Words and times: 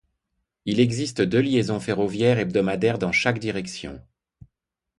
Il 0.65 0.79
existe 0.79 1.21
deux 1.21 1.41
liaisons 1.41 1.79
ferroviaires 1.79 2.39
hebdomadaires 2.39 2.97
dans 2.97 3.11
chaque 3.11 3.37
direction. 3.37 4.01